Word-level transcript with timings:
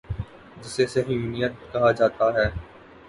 جسے 0.61 0.83
صہیونیت 0.93 1.53
کہا 1.71 1.91
جا 1.97 2.07
تا 2.17 2.27
ہے۔ 2.37 2.47